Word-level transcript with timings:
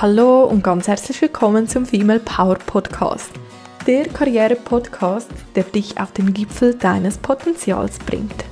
Hallo 0.00 0.44
und 0.44 0.62
ganz 0.62 0.88
herzlich 0.88 1.20
willkommen 1.20 1.68
zum 1.68 1.84
Female 1.84 2.20
Power 2.20 2.54
Podcast. 2.54 3.32
Der 3.86 4.08
Karriere-Podcast, 4.08 5.30
der 5.54 5.64
dich 5.64 6.00
auf 6.00 6.10
den 6.12 6.32
Gipfel 6.32 6.74
deines 6.74 7.18
Potenzials 7.18 7.98
bringt. 7.98 8.46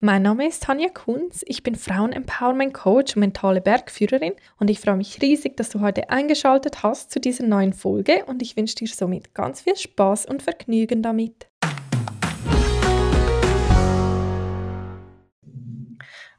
Mein 0.00 0.22
Name 0.22 0.48
ist 0.48 0.64
Tanja 0.64 0.88
Kunz, 0.88 1.44
ich 1.46 1.62
bin 1.62 1.76
Frauen-Empowerment-Coach 1.76 3.14
und 3.14 3.20
mentale 3.20 3.60
Bergführerin 3.60 4.32
und 4.58 4.70
ich 4.70 4.80
freue 4.80 4.96
mich 4.96 5.22
riesig, 5.22 5.56
dass 5.56 5.68
du 5.68 5.80
heute 5.80 6.10
eingeschaltet 6.10 6.82
hast 6.82 7.12
zu 7.12 7.20
dieser 7.20 7.44
neuen 7.44 7.74
Folge 7.74 8.24
und 8.26 8.42
ich 8.42 8.56
wünsche 8.56 8.74
dir 8.74 8.88
somit 8.88 9.34
ganz 9.34 9.60
viel 9.60 9.76
Spaß 9.76 10.26
und 10.26 10.42
Vergnügen 10.42 11.00
damit. 11.00 11.46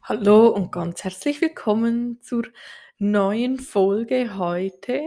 Hallo 0.09 0.47
und 0.47 0.71
ganz 0.71 1.03
herzlich 1.03 1.41
willkommen 1.41 2.21
zur 2.21 2.43
neuen 2.97 3.59
Folge 3.59 4.37
heute, 4.37 5.01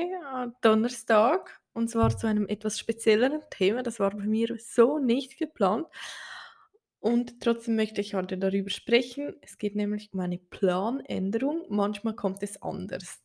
Donnerstag, 0.61 1.59
und 1.73 1.89
zwar 1.89 2.15
zu 2.15 2.27
einem 2.27 2.47
etwas 2.47 2.79
spezielleren 2.79 3.41
Thema. 3.49 3.83
Das 3.83 3.99
war 3.99 4.11
bei 4.11 4.27
mir 4.27 4.59
so 4.59 4.99
nicht 4.99 5.39
geplant. 5.39 5.87
Und 6.99 7.41
trotzdem 7.41 7.77
möchte 7.77 8.03
ich 8.03 8.13
heute 8.13 8.37
darüber 8.37 8.69
sprechen. 8.69 9.37
Es 9.41 9.57
geht 9.57 9.75
nämlich 9.75 10.13
um 10.13 10.21
eine 10.21 10.37
Planänderung. 10.37 11.65
Manchmal 11.71 12.15
kommt 12.15 12.43
es 12.43 12.61
anders. 12.61 13.23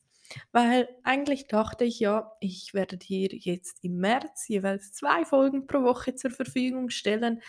Weil 0.53 0.87
eigentlich 1.03 1.47
dachte 1.47 1.83
ich 1.83 1.99
ja, 1.99 2.37
ich 2.39 2.73
werde 2.73 2.95
dir 2.95 3.27
jetzt 3.33 3.83
im 3.83 3.97
März 3.97 4.47
jeweils 4.47 4.93
zwei 4.93 5.25
Folgen 5.25 5.67
pro 5.67 5.83
Woche 5.83 6.15
zur 6.15 6.31
Verfügung 6.31 6.89
stellen, 6.89 7.41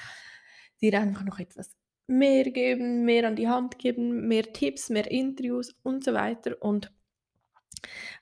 dir 0.80 0.98
einfach 1.00 1.22
noch 1.22 1.38
etwas 1.38 1.76
mehr 2.06 2.44
geben, 2.50 3.04
mehr 3.04 3.26
an 3.26 3.36
die 3.36 3.48
Hand 3.48 3.78
geben, 3.78 4.28
mehr 4.28 4.52
Tipps, 4.52 4.90
mehr 4.90 5.10
Interviews 5.10 5.74
und 5.82 6.04
so 6.04 6.14
weiter. 6.14 6.56
Und 6.60 6.92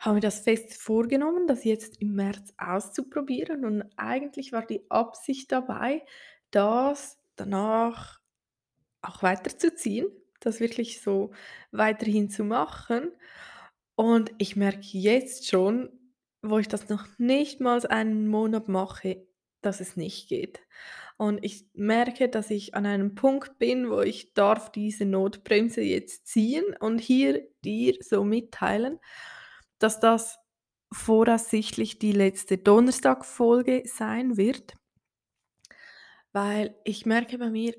habe 0.00 0.16
mir 0.16 0.20
das 0.20 0.40
fest 0.40 0.74
vorgenommen, 0.74 1.46
das 1.46 1.64
jetzt 1.64 2.00
im 2.00 2.14
März 2.14 2.52
auszuprobieren. 2.58 3.64
Und 3.64 3.84
eigentlich 3.96 4.52
war 4.52 4.66
die 4.66 4.82
Absicht 4.90 5.52
dabei, 5.52 6.04
das 6.50 7.18
danach 7.36 8.20
auch 9.02 9.22
weiterzuziehen, 9.22 10.06
das 10.40 10.60
wirklich 10.60 11.00
so 11.02 11.32
weiterhin 11.72 12.30
zu 12.30 12.44
machen. 12.44 13.10
Und 13.96 14.32
ich 14.38 14.56
merke 14.56 14.80
jetzt 14.82 15.48
schon, 15.48 15.90
wo 16.42 16.58
ich 16.58 16.68
das 16.68 16.88
noch 16.88 17.06
nicht 17.18 17.60
mal 17.60 17.84
einen 17.86 18.28
Monat 18.28 18.68
mache, 18.68 19.26
dass 19.62 19.80
es 19.80 19.96
nicht 19.96 20.28
geht. 20.28 20.60
Und 21.16 21.44
ich 21.44 21.66
merke, 21.74 22.28
dass 22.28 22.50
ich 22.50 22.74
an 22.74 22.86
einem 22.86 23.14
Punkt 23.14 23.58
bin, 23.58 23.88
wo 23.88 24.00
ich 24.00 24.34
darf 24.34 24.72
diese 24.72 25.04
Notbremse 25.04 25.80
jetzt 25.80 26.26
ziehen 26.26 26.64
und 26.80 26.98
hier 26.98 27.46
dir 27.64 27.96
so 28.00 28.24
mitteilen, 28.24 28.98
dass 29.78 30.00
das 30.00 30.38
voraussichtlich 30.92 31.98
die 31.98 32.12
letzte 32.12 32.58
Donnerstagfolge 32.58 33.82
sein 33.86 34.36
wird, 34.36 34.74
weil 36.32 36.74
ich 36.84 37.06
merke 37.06 37.38
bei 37.38 37.50
mir 37.50 37.74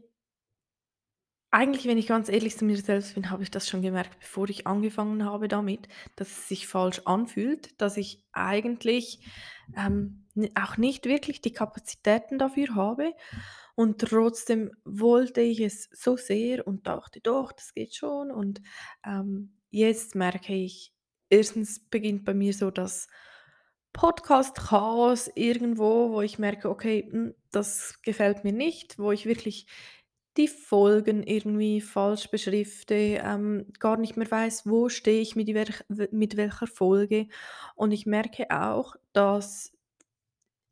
eigentlich, 1.55 1.87
wenn 1.87 1.97
ich 1.97 2.07
ganz 2.07 2.27
ehrlich 2.27 2.57
zu 2.57 2.65
mir 2.65 2.75
selbst 2.75 3.15
bin, 3.15 3.29
habe 3.29 3.41
ich 3.41 3.49
das 3.49 3.69
schon 3.69 3.81
gemerkt, 3.81 4.19
bevor 4.19 4.49
ich 4.49 4.67
angefangen 4.67 5.23
habe 5.23 5.47
damit, 5.47 5.87
dass 6.17 6.27
es 6.27 6.49
sich 6.49 6.67
falsch 6.67 7.01
anfühlt, 7.05 7.79
dass 7.79 7.95
ich 7.95 8.25
eigentlich 8.33 9.21
ähm, 9.77 10.25
auch 10.53 10.75
nicht 10.75 11.05
wirklich 11.05 11.39
die 11.39 11.53
Kapazitäten 11.53 12.37
dafür 12.39 12.75
habe. 12.75 13.13
Und 13.73 14.01
trotzdem 14.01 14.71
wollte 14.83 15.39
ich 15.39 15.61
es 15.61 15.87
so 15.93 16.17
sehr 16.17 16.67
und 16.67 16.87
dachte, 16.87 17.21
doch, 17.21 17.53
das 17.53 17.73
geht 17.73 17.95
schon. 17.95 18.31
Und 18.31 18.61
ähm, 19.05 19.55
jetzt 19.69 20.13
merke 20.13 20.53
ich, 20.53 20.91
erstens 21.29 21.79
beginnt 21.87 22.25
bei 22.25 22.33
mir 22.33 22.53
so 22.53 22.69
das 22.69 23.07
Podcast-Chaos 23.93 25.31
irgendwo, 25.35 26.11
wo 26.11 26.21
ich 26.21 26.37
merke, 26.37 26.69
okay, 26.69 27.07
hm, 27.09 27.33
das 27.51 28.01
gefällt 28.01 28.43
mir 28.43 28.51
nicht, 28.51 28.99
wo 28.99 29.13
ich 29.13 29.25
wirklich 29.25 29.67
die 30.37 30.47
Folgen 30.47 31.23
irgendwie 31.23 31.81
falsch 31.81 32.29
beschrifte, 32.29 32.95
ähm, 32.95 33.67
gar 33.79 33.97
nicht 33.97 34.17
mehr 34.17 34.29
weiß, 34.29 34.63
wo 34.65 34.89
stehe 34.89 35.21
ich 35.21 35.35
mit, 35.35 35.47
welch, 35.47 35.83
mit 36.11 36.37
welcher 36.37 36.67
Folge. 36.67 37.27
Und 37.75 37.91
ich 37.91 38.05
merke 38.05 38.51
auch, 38.51 38.95
dass, 39.13 39.71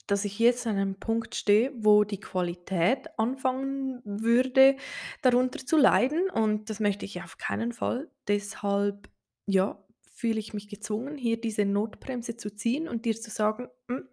dass 0.06 0.26
ich 0.26 0.40
jetzt 0.40 0.68
an 0.68 0.78
einem 0.78 0.96
Punkt 0.96 1.36
stehe, 1.36 1.72
wo 1.76 2.04
die 2.04 2.20
Qualität 2.20 3.08
anfangen 3.18 4.02
würde, 4.04 4.76
darunter 5.22 5.66
zu 5.66 5.78
leiden. 5.78 6.30
Und 6.30 6.70
das 6.70 6.80
möchte 6.80 7.06
ich 7.06 7.24
auf 7.24 7.38
keinen 7.38 7.72
Fall. 7.72 8.10
Deshalb, 8.28 9.10
ja, 9.46 9.82
fühle 10.12 10.40
ich 10.40 10.54
mich 10.54 10.68
gezwungen, 10.68 11.18
hier 11.18 11.40
diese 11.40 11.66
Notbremse 11.66 12.38
zu 12.38 12.54
ziehen 12.54 12.88
und 12.88 13.06
dir 13.06 13.16
zu 13.16 13.30
sagen, 13.30 13.68
hm, 13.88 14.08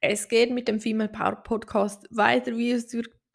es 0.00 0.28
geht 0.28 0.50
mit 0.50 0.68
dem 0.68 0.80
Female 0.80 1.08
Power 1.08 1.36
Podcast 1.36 2.06
weiter, 2.10 2.56
wie 2.56 2.70
es 2.70 2.86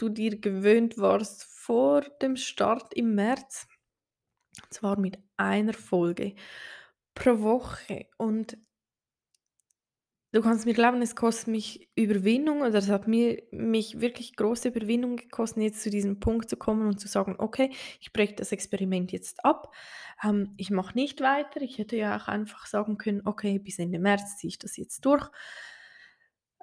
du 0.01 0.09
dir 0.09 0.39
gewöhnt 0.39 0.97
warst 0.97 1.44
vor 1.44 2.01
dem 2.22 2.35
Start 2.35 2.94
im 2.94 3.16
März. 3.16 3.67
Und 4.63 4.73
zwar 4.73 5.00
mit 5.00 5.19
einer 5.38 5.73
Folge 5.73 6.35
pro 7.13 7.41
Woche. 7.41 8.07
Und 8.17 8.57
du 10.31 10.41
kannst 10.41 10.66
mir 10.66 10.73
glauben, 10.73 11.01
es 11.01 11.16
kostet 11.16 11.47
mich 11.47 11.90
Überwindung 11.95 12.61
oder 12.61 12.75
es 12.75 12.90
hat 12.90 13.07
mir, 13.07 13.44
mich 13.51 14.01
wirklich 14.01 14.35
große 14.35 14.69
Überwindung 14.69 15.17
gekostet, 15.17 15.63
jetzt 15.63 15.84
zu 15.84 15.90
diesem 15.90 16.19
Punkt 16.19 16.50
zu 16.50 16.57
kommen 16.57 16.88
und 16.88 17.00
zu 17.00 17.07
sagen, 17.07 17.35
okay, 17.38 17.72
ich 18.00 18.11
breche 18.11 18.35
das 18.35 18.51
Experiment 18.51 19.11
jetzt 19.11 19.45
ab. 19.45 19.73
Ähm, 20.23 20.53
ich 20.57 20.72
mache 20.72 20.95
nicht 20.95 21.22
weiter. 21.22 21.61
Ich 21.61 21.78
hätte 21.78 21.95
ja 21.95 22.17
auch 22.17 22.28
einfach 22.28 22.66
sagen 22.66 22.97
können, 22.97 23.22
okay, 23.25 23.59
bis 23.59 23.79
Ende 23.79 24.00
März 24.00 24.38
ziehe 24.38 24.50
ich 24.50 24.59
das 24.59 24.78
jetzt 24.78 25.06
durch. 25.06 25.29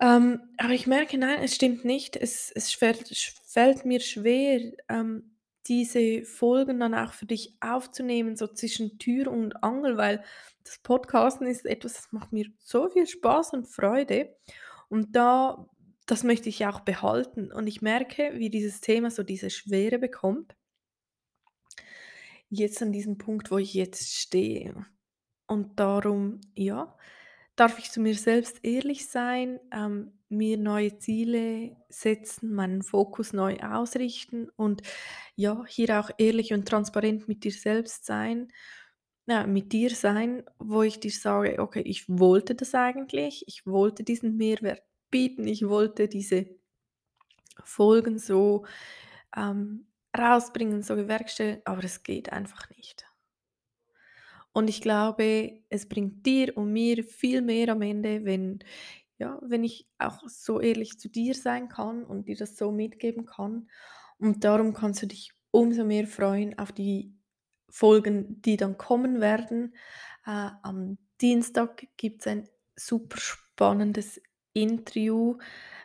Ähm, 0.01 0.41
aber 0.59 0.73
ich 0.75 0.87
merke, 0.87 1.19
nein, 1.19 1.43
es 1.43 1.55
stimmt 1.55 1.85
nicht. 1.85 2.17
Es, 2.17 2.51
es 2.55 2.73
fällt, 2.73 3.09
fällt 3.47 3.85
mir 3.85 4.01
schwer, 4.01 4.73
ähm, 4.89 5.35
diese 5.67 6.25
Folgen 6.25 6.81
dann 6.81 6.95
auch 6.95 7.13
für 7.13 7.27
dich 7.27 7.57
aufzunehmen, 7.61 8.37
so 8.37 8.47
zwischen 8.47 8.99
Tür 8.99 9.31
und 9.31 9.63
Angel, 9.63 9.97
weil 9.97 10.25
das 10.65 10.79
Podcasten 10.79 11.47
ist 11.47 11.67
etwas, 11.67 11.95
das 11.95 12.13
macht 12.13 12.33
mir 12.33 12.47
so 12.59 12.89
viel 12.89 13.07
Spaß 13.07 13.53
und 13.53 13.67
Freude. 13.67 14.35
Und 14.89 15.15
da, 15.15 15.69
das 16.07 16.25
möchte 16.25 16.49
ich 16.49 16.67
auch 16.67 16.81
behalten. 16.81 17.53
Und 17.53 17.67
ich 17.67 17.83
merke, 17.83 18.33
wie 18.35 18.51
dieses 18.51 18.81
Thema 18.81 19.11
so 19.11 19.23
diese 19.23 19.51
Schwere 19.51 19.99
bekommt. 19.99 20.57
Jetzt 22.49 22.81
an 22.81 22.93
diesem 22.93 23.19
Punkt, 23.19 23.51
wo 23.51 23.59
ich 23.59 23.75
jetzt 23.75 24.15
stehe. 24.15 24.87
Und 25.47 25.79
darum, 25.79 26.41
ja, 26.55 26.97
darf 27.59 27.79
ich 27.79 27.91
zu 27.91 28.01
mir 28.01 28.15
selbst 28.15 28.61
ehrlich 28.65 29.09
sein, 29.09 29.61
ähm, 29.73 30.13
mir 30.29 30.59
neue 30.59 30.99
Ziele 30.99 31.77
setzen, 31.89 32.55
meinen 32.55 32.83
Fokus 32.83 33.33
neu 33.33 33.59
ausrichten 33.61 34.49
und 34.57 34.83
ja, 35.37 35.65
hier 35.67 36.01
auch 36.01 36.11
ehrlich 36.19 36.53
und 36.53 36.69
transparent 36.69 37.29
mit 37.29 37.45
dir 37.45 37.53
selbst 37.53 38.05
sein, 38.07 38.49
ja, 39.27 39.47
mit 39.47 39.73
dir 39.73 39.91
sein, 39.91 40.45
wo 40.59 40.83
ich 40.83 41.01
dir 41.01 41.11
sage, 41.11 41.61
okay, 41.61 41.83
ich 41.83 42.09
wollte 42.09 42.55
das 42.55 42.75
eigentlich, 42.75 43.45
ich 43.49 43.67
wollte 43.67 44.05
diesen 44.05 44.37
Mehrwert 44.37 44.83
bieten, 45.11 45.47
ich 45.47 45.69
wollte 45.69 46.09
diese 46.09 46.47
Folgen 47.65 48.19
so 48.19 48.67
ähm, 49.37 49.87
rausbringen, 50.17 50.83
so 50.83 50.97
gewerkstelligen, 50.97 51.63
aber 51.67 51.85
es 51.85 52.03
geht 52.03 52.33
einfach 52.33 52.71
nicht. 52.71 53.08
Und 54.59 54.69
ich 54.69 54.81
glaube, 54.81 55.63
es 55.69 55.89
bringt 55.89 56.27
dir 56.27 56.57
und 56.57 56.73
mir 56.73 57.05
viel 57.05 57.43
mehr 57.43 57.69
am 57.69 57.81
Ende, 57.81 58.25
wenn, 58.25 58.59
ja, 59.17 59.39
wenn 59.41 59.63
ich 59.63 59.87
auch 59.99 60.21
so 60.27 60.61
ehrlich 60.61 60.99
zu 60.99 61.09
dir 61.09 61.37
sein 61.37 61.69
kann 61.69 62.03
und 62.03 62.27
dir 62.27 62.35
das 62.35 62.57
so 62.57 62.73
mitgeben 62.73 63.25
kann. 63.25 63.69
Und 64.19 64.43
darum 64.43 64.75
kannst 64.75 65.01
du 65.01 65.07
dich 65.07 65.31
umso 65.53 65.85
mehr 65.85 66.09
freuen 66.09 66.59
auf 66.59 66.73
die 66.73 67.15
Folgen, 67.69 68.43
die 68.43 68.57
dann 68.57 68.77
kommen 68.77 69.21
werden. 69.21 69.77
Äh, 70.27 70.51
am 70.65 70.99
Dienstag 71.21 71.87
gibt 71.97 72.23
es 72.23 72.27
ein 72.27 72.49
super 72.75 73.19
spannendes 73.21 74.21
Interview 74.55 75.39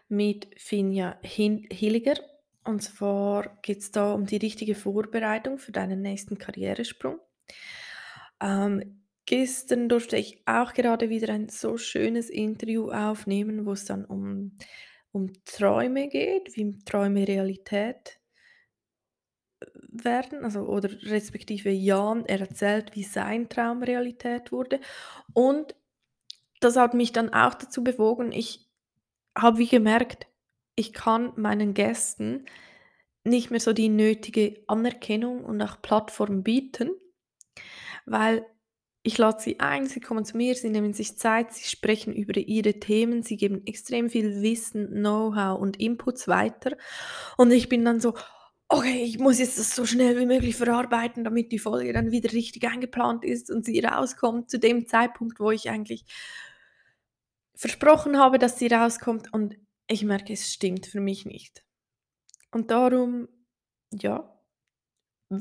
mit 0.09 0.47
Finja 0.57 1.19
Hilliger. 1.21 2.15
Und 2.63 2.81
zwar 2.81 3.55
geht 3.61 3.81
es 3.81 3.91
da 3.91 4.13
um 4.13 4.25
die 4.25 4.37
richtige 4.37 4.73
Vorbereitung 4.73 5.59
für 5.59 5.71
deinen 5.71 6.01
nächsten 6.01 6.39
Karrieresprung. 6.39 7.19
Ähm, 8.41 9.03
gestern 9.25 9.89
durfte 9.89 10.17
ich 10.17 10.41
auch 10.45 10.73
gerade 10.73 11.09
wieder 11.09 11.33
ein 11.33 11.49
so 11.49 11.77
schönes 11.77 12.29
Interview 12.29 12.91
aufnehmen, 12.91 13.65
wo 13.65 13.73
es 13.73 13.85
dann 13.85 14.05
um, 14.05 14.57
um 15.11 15.31
Träume 15.45 16.09
geht, 16.09 16.55
wie 16.55 16.79
Träume 16.85 17.27
Realität 17.27 18.19
äh, 19.61 19.65
werden, 19.87 20.43
also 20.43 20.61
oder 20.61 20.89
respektive 21.03 21.69
Jan, 21.69 22.25
er 22.25 22.41
erzählt, 22.41 22.95
wie 22.95 23.03
sein 23.03 23.49
Traum 23.49 23.83
Realität 23.83 24.51
wurde. 24.51 24.79
Und 25.33 25.75
das 26.59 26.77
hat 26.77 26.93
mich 26.93 27.11
dann 27.11 27.33
auch 27.33 27.53
dazu 27.55 27.83
bewogen, 27.83 28.31
ich 28.31 28.69
habe 29.37 29.57
wie 29.57 29.67
gemerkt, 29.67 30.27
ich 30.75 30.93
kann 30.93 31.33
meinen 31.35 31.73
Gästen 31.73 32.45
nicht 33.23 33.51
mehr 33.51 33.59
so 33.59 33.73
die 33.73 33.89
nötige 33.89 34.63
Anerkennung 34.67 35.43
und 35.43 35.61
auch 35.61 35.81
Plattform 35.81 36.43
bieten, 36.43 36.91
weil 38.05 38.45
ich 39.03 39.17
lade 39.17 39.41
sie 39.41 39.59
ein, 39.59 39.85
sie 39.85 39.99
kommen 39.99 40.23
zu 40.23 40.37
mir, 40.37 40.55
sie 40.55 40.69
nehmen 40.69 40.93
sich 40.93 41.17
Zeit, 41.17 41.53
sie 41.53 41.67
sprechen 41.69 42.13
über 42.13 42.37
ihre 42.37 42.79
Themen, 42.79 43.21
sie 43.21 43.35
geben 43.35 43.65
extrem 43.67 44.09
viel 44.09 44.41
Wissen, 44.41 44.87
Know-how 44.91 45.59
und 45.59 45.79
Inputs 45.79 46.27
weiter. 46.29 46.77
Und 47.37 47.51
ich 47.51 47.67
bin 47.67 47.83
dann 47.83 47.99
so, 47.99 48.13
okay, 48.69 49.03
ich 49.03 49.19
muss 49.19 49.39
jetzt 49.39 49.59
das 49.59 49.75
so 49.75 49.85
schnell 49.85 50.17
wie 50.17 50.25
möglich 50.25 50.55
verarbeiten, 50.55 51.25
damit 51.25 51.51
die 51.51 51.59
Folge 51.59 51.91
dann 51.91 52.11
wieder 52.11 52.31
richtig 52.31 52.65
eingeplant 52.67 53.25
ist 53.25 53.51
und 53.51 53.65
sie 53.65 53.79
rauskommt 53.81 54.49
zu 54.49 54.57
dem 54.57 54.87
Zeitpunkt, 54.87 55.39
wo 55.39 55.51
ich 55.51 55.69
eigentlich 55.69 56.05
versprochen 57.55 58.17
habe, 58.17 58.39
dass 58.39 58.57
sie 58.57 58.67
rauskommt. 58.67 59.33
Und 59.33 59.57
ich 59.87 60.03
merke, 60.03 60.33
es 60.33 60.51
stimmt 60.51 60.85
für 60.85 61.01
mich 61.01 61.25
nicht. 61.25 61.63
Und 62.51 62.71
darum, 62.71 63.27
ja, 63.91 64.32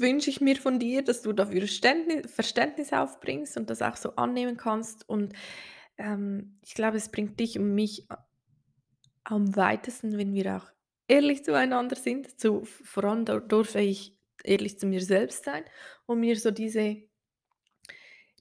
wünsche 0.01 0.31
ich 0.31 0.41
mir 0.41 0.57
von 0.57 0.79
dir, 0.79 1.03
dass 1.03 1.23
du 1.23 1.33
dafür 1.33 1.67
Verständnis 1.67 2.93
aufbringst 2.93 3.57
und 3.57 3.71
das 3.71 3.83
auch 3.83 3.97
so 3.97 4.17
annehmen 4.17 4.57
kannst. 4.57 5.09
Und 5.09 5.35
ähm, 5.99 6.59
ich 6.65 6.75
glaube, 6.75 6.97
es 6.97 7.11
bringt 7.11 7.39
dich 7.39 7.59
und 7.59 7.75
mich 7.75 8.07
am 9.25 9.55
weitesten, 9.57 10.19
wenn 10.19 10.35
wir 10.35 10.57
auch 10.57 10.71
ehrlich 11.09 11.45
zueinander 11.45 11.97
sind. 11.97 12.39
Zu, 12.41 12.65
vor 12.65 13.05
allem 13.05 13.25
durfte 13.25 13.81
ich 13.81 14.17
ehrlich 14.45 14.79
zu 14.79 14.87
mir 14.87 15.01
selbst 15.01 15.45
sein 15.45 15.65
und 16.07 16.21
mir 16.21 16.37
so 16.37 16.51
diese, 16.51 16.97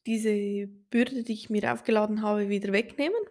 diese 0.06 0.68
Bürde, 0.89 1.24
die 1.24 1.33
ich 1.33 1.50
mir 1.50 1.71
aufgeladen 1.71 2.21
habe, 2.21 2.50
wieder 2.50 2.74
wegnehmen. 2.74 3.21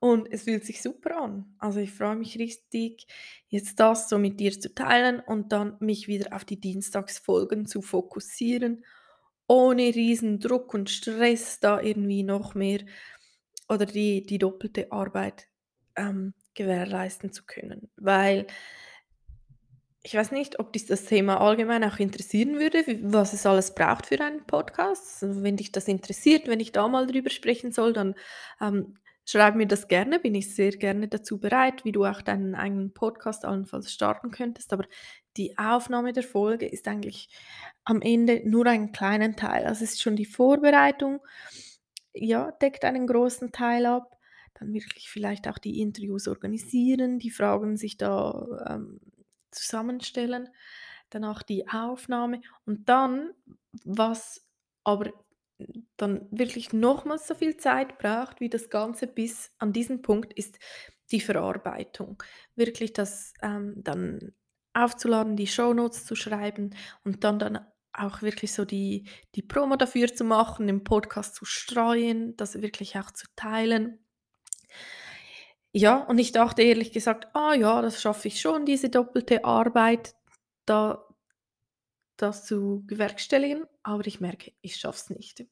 Und 0.00 0.32
es 0.32 0.44
fühlt 0.44 0.64
sich 0.64 0.80
super 0.80 1.20
an. 1.20 1.56
Also 1.58 1.80
ich 1.80 1.90
freue 1.90 2.14
mich 2.14 2.38
richtig, 2.38 3.06
jetzt 3.48 3.80
das 3.80 4.08
so 4.08 4.16
mit 4.18 4.38
dir 4.38 4.58
zu 4.58 4.72
teilen 4.72 5.20
und 5.20 5.50
dann 5.50 5.76
mich 5.80 6.06
wieder 6.06 6.34
auf 6.36 6.44
die 6.44 6.60
Dienstagsfolgen 6.60 7.66
zu 7.66 7.82
fokussieren, 7.82 8.84
ohne 9.48 9.82
riesen 9.94 10.38
Druck 10.38 10.72
und 10.74 10.88
Stress 10.88 11.58
da 11.58 11.80
irgendwie 11.80 12.22
noch 12.22 12.54
mehr 12.54 12.80
oder 13.68 13.86
die, 13.86 14.24
die 14.24 14.38
doppelte 14.38 14.92
Arbeit 14.92 15.48
ähm, 15.96 16.32
gewährleisten 16.54 17.32
zu 17.32 17.44
können. 17.44 17.90
Weil 17.96 18.46
ich 20.02 20.14
weiß 20.14 20.30
nicht, 20.30 20.60
ob 20.60 20.72
dich 20.72 20.86
das 20.86 21.04
Thema 21.04 21.40
allgemein 21.40 21.84
auch 21.84 21.98
interessieren 21.98 22.58
würde, 22.58 22.84
was 23.02 23.32
es 23.32 23.44
alles 23.44 23.74
braucht 23.74 24.06
für 24.06 24.20
einen 24.20 24.46
Podcast. 24.46 25.22
Also 25.22 25.42
wenn 25.42 25.56
dich 25.56 25.72
das 25.72 25.88
interessiert, 25.88 26.46
wenn 26.46 26.60
ich 26.60 26.72
da 26.72 26.86
mal 26.88 27.06
drüber 27.06 27.30
sprechen 27.30 27.72
soll, 27.72 27.92
dann 27.92 28.14
ähm, 28.60 28.96
Schreib 29.30 29.56
mir 29.56 29.66
das 29.66 29.88
gerne, 29.88 30.18
bin 30.18 30.34
ich 30.34 30.54
sehr 30.54 30.70
gerne 30.70 31.06
dazu 31.06 31.38
bereit, 31.38 31.84
wie 31.84 31.92
du 31.92 32.06
auch 32.06 32.22
deinen 32.22 32.54
eigenen 32.54 32.94
Podcast 32.94 33.44
allenfalls 33.44 33.92
starten 33.92 34.30
könntest. 34.30 34.72
Aber 34.72 34.86
die 35.36 35.58
Aufnahme 35.58 36.14
der 36.14 36.22
Folge 36.22 36.66
ist 36.66 36.88
eigentlich 36.88 37.28
am 37.84 38.00
Ende 38.00 38.40
nur 38.48 38.64
ein 38.64 38.90
kleiner 38.90 39.36
Teil. 39.36 39.66
Also 39.66 39.84
es 39.84 39.92
ist 39.92 40.02
schon 40.02 40.16
die 40.16 40.24
Vorbereitung, 40.24 41.20
ja, 42.14 42.52
deckt 42.52 42.86
einen 42.86 43.06
großen 43.06 43.52
Teil 43.52 43.84
ab. 43.84 44.16
Dann 44.54 44.72
wirklich 44.72 45.10
vielleicht 45.10 45.46
auch 45.46 45.58
die 45.58 45.82
Interviews 45.82 46.26
organisieren, 46.26 47.18
die 47.18 47.30
Fragen 47.30 47.76
sich 47.76 47.98
da 47.98 48.46
ähm, 48.66 48.98
zusammenstellen, 49.50 50.48
dann 51.10 51.26
auch 51.26 51.42
die 51.42 51.68
Aufnahme 51.68 52.40
und 52.64 52.88
dann, 52.88 53.34
was 53.84 54.48
aber 54.84 55.12
dann 55.96 56.26
wirklich 56.30 56.72
nochmals 56.72 57.26
so 57.26 57.34
viel 57.34 57.56
Zeit 57.56 57.98
braucht, 57.98 58.40
wie 58.40 58.48
das 58.48 58.70
Ganze 58.70 59.06
bis 59.06 59.50
an 59.58 59.72
diesen 59.72 60.02
Punkt, 60.02 60.32
ist 60.32 60.58
die 61.10 61.20
Verarbeitung. 61.20 62.22
Wirklich 62.54 62.92
das 62.92 63.32
ähm, 63.42 63.74
dann 63.76 64.32
aufzuladen, 64.74 65.36
die 65.36 65.46
Shownotes 65.46 66.04
zu 66.04 66.14
schreiben 66.14 66.74
und 67.04 67.24
dann 67.24 67.38
dann 67.38 67.66
auch 67.92 68.22
wirklich 68.22 68.52
so 68.52 68.64
die, 68.64 69.08
die 69.34 69.42
Promo 69.42 69.76
dafür 69.76 70.14
zu 70.14 70.24
machen, 70.24 70.66
den 70.66 70.84
Podcast 70.84 71.34
zu 71.34 71.44
streuen, 71.44 72.36
das 72.36 72.60
wirklich 72.60 72.96
auch 72.98 73.10
zu 73.10 73.26
teilen. 73.34 73.98
Ja, 75.72 75.96
und 76.04 76.18
ich 76.18 76.32
dachte 76.32 76.62
ehrlich 76.62 76.92
gesagt, 76.92 77.34
ah 77.34 77.54
ja, 77.54 77.82
das 77.82 78.00
schaffe 78.00 78.28
ich 78.28 78.40
schon, 78.40 78.64
diese 78.64 78.88
doppelte 78.88 79.44
Arbeit, 79.44 80.14
da 80.64 81.04
das 82.22 82.44
zu 82.44 82.82
bewerkstelligen, 82.86 83.64
aber 83.82 84.06
ich 84.06 84.20
merke, 84.20 84.52
ich 84.60 84.76
schaffe 84.76 84.98
es 84.98 85.10
nicht. 85.10 85.46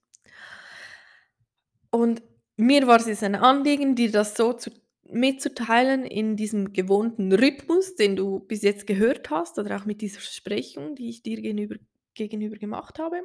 Und 1.91 2.23
mir 2.57 2.87
war 2.87 3.01
es 3.01 3.23
ein 3.23 3.35
Anliegen, 3.35 3.95
dir 3.95 4.11
das 4.11 4.35
so 4.35 4.53
zu, 4.53 4.71
mitzuteilen 5.05 6.05
in 6.05 6.37
diesem 6.37 6.73
gewohnten 6.73 7.33
Rhythmus, 7.33 7.95
den 7.95 8.17
du 8.17 8.41
bis 8.41 8.63
jetzt 8.63 8.87
gehört 8.87 9.31
hast, 9.31 9.59
oder 9.59 9.77
auch 9.77 9.85
mit 9.85 10.01
dieser 10.01 10.21
Versprechung, 10.21 10.95
die 10.95 11.09
ich 11.09 11.23
dir 11.23 11.41
gegenüber, 11.41 11.77
gegenüber 12.15 12.57
gemacht 12.57 12.99
habe. 12.99 13.23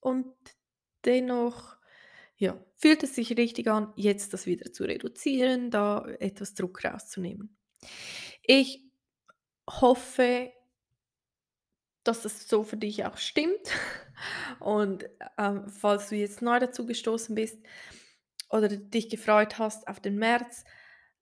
Und 0.00 0.34
dennoch 1.04 1.76
ja, 2.40 2.58
fühlt 2.76 3.02
es 3.02 3.14
sich 3.14 3.36
richtig 3.36 3.68
an, 3.68 3.92
jetzt 3.96 4.32
das 4.32 4.46
wieder 4.46 4.72
zu 4.72 4.84
reduzieren, 4.84 5.70
da 5.70 6.06
etwas 6.18 6.54
Druck 6.54 6.82
rauszunehmen. 6.84 7.54
Ich 8.42 8.82
hoffe, 9.68 10.50
dass 12.10 12.22
das 12.22 12.48
so 12.48 12.62
für 12.62 12.76
dich 12.76 13.04
auch 13.04 13.16
stimmt. 13.16 13.70
Und 14.60 15.08
ähm, 15.38 15.68
falls 15.68 16.08
du 16.08 16.16
jetzt 16.16 16.42
neu 16.42 16.58
dazu 16.58 16.86
gestoßen 16.86 17.34
bist 17.34 17.58
oder 18.50 18.68
dich 18.68 19.08
gefreut 19.08 19.58
hast 19.58 19.88
auf 19.88 20.00
den 20.00 20.16
März, 20.16 20.64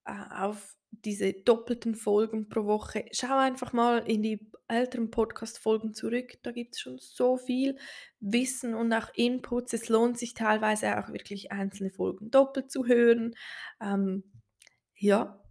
äh, 0.05 0.13
auf 0.35 0.77
diese 0.91 1.33
doppelten 1.33 1.95
Folgen 1.95 2.49
pro 2.49 2.65
Woche, 2.65 3.05
schau 3.13 3.37
einfach 3.37 3.73
mal 3.73 3.99
in 3.99 4.23
die 4.23 4.51
älteren 4.69 5.11
Podcast-Folgen 5.11 5.95
zurück. 5.95 6.39
Da 6.43 6.51
gibt 6.51 6.75
es 6.75 6.81
schon 6.81 6.99
so 6.99 7.37
viel 7.37 7.77
Wissen 8.21 8.75
und 8.75 8.93
auch 8.93 9.09
Inputs. 9.15 9.73
Es 9.73 9.89
lohnt 9.89 10.19
sich 10.19 10.35
teilweise 10.35 10.99
auch 10.99 11.13
wirklich 11.13 11.53
einzelne 11.53 11.91
Folgen 11.91 12.31
doppelt 12.31 12.71
zu 12.71 12.87
hören. 12.87 13.35
Ähm, 13.81 14.25
ja. 14.95 15.43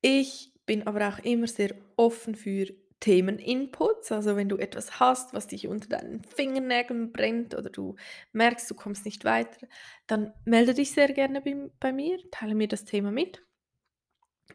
Ich 0.00 0.52
bin 0.66 0.86
aber 0.86 1.08
auch 1.08 1.18
immer 1.20 1.46
sehr 1.46 1.74
offen 1.96 2.34
für 2.34 2.66
Themeninputs. 3.02 4.12
Also 4.12 4.36
wenn 4.36 4.48
du 4.48 4.56
etwas 4.56 5.00
hast, 5.00 5.34
was 5.34 5.48
dich 5.48 5.66
unter 5.66 5.88
deinen 5.88 6.22
Fingernägeln 6.24 7.12
brennt 7.12 7.54
oder 7.54 7.68
du 7.68 7.96
merkst, 8.32 8.70
du 8.70 8.74
kommst 8.74 9.04
nicht 9.04 9.24
weiter, 9.24 9.66
dann 10.06 10.32
melde 10.44 10.72
dich 10.72 10.92
sehr 10.92 11.12
gerne 11.12 11.40
bei, 11.40 11.70
bei 11.80 11.92
mir, 11.92 12.18
teile 12.30 12.54
mir 12.54 12.68
das 12.68 12.84
Thema 12.84 13.10
mit. 13.10 13.42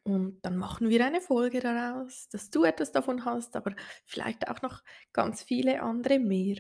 Und 0.04 0.40
dann 0.46 0.58
machen 0.58 0.90
wir 0.90 1.06
eine 1.06 1.20
Folge 1.20 1.60
daraus, 1.60 2.30
dass 2.30 2.50
du 2.50 2.64
etwas 2.64 2.92
davon 2.92 3.26
hast, 3.26 3.56
aber 3.56 3.76
vielleicht 4.06 4.48
auch 4.48 4.62
noch 4.62 4.82
ganz 5.12 5.44
viele 5.44 5.82
andere 5.82 6.18
mehr. 6.18 6.58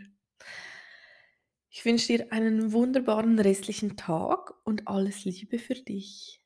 Ich 1.70 1.86
wünsche 1.86 2.08
dir 2.08 2.34
einen 2.34 2.74
wunderbaren 2.74 3.40
restlichen 3.40 3.96
Tag 3.96 4.54
und 4.66 4.88
alles 4.88 5.24
Liebe 5.24 5.60
für 5.60 5.76
dich. 5.76 6.42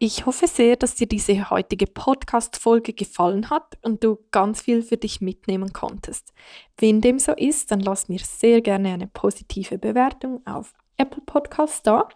Ich 0.00 0.26
hoffe 0.26 0.46
sehr, 0.46 0.76
dass 0.76 0.94
dir 0.94 1.08
diese 1.08 1.50
heutige 1.50 1.88
Podcast-Folge 1.88 2.92
gefallen 2.92 3.50
hat 3.50 3.76
und 3.82 4.04
du 4.04 4.20
ganz 4.30 4.62
viel 4.62 4.82
für 4.82 4.96
dich 4.96 5.20
mitnehmen 5.20 5.72
konntest. 5.72 6.32
Wenn 6.76 7.00
dem 7.00 7.18
so 7.18 7.32
ist, 7.32 7.72
dann 7.72 7.80
lass 7.80 8.08
mir 8.08 8.20
sehr 8.20 8.60
gerne 8.60 8.92
eine 8.92 9.08
positive 9.08 9.76
Bewertung 9.76 10.40
auf 10.46 10.72
Apple 10.98 11.22
Podcast 11.26 11.84
da 11.84 12.08